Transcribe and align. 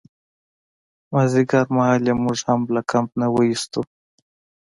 مازدیګرمهال 1.11 2.01
یې 2.07 2.13
موږ 2.23 2.37
هم 2.47 2.61
له 2.75 2.81
کمپ 2.91 3.09
نه 3.19 3.27
ویستو. 3.35 3.81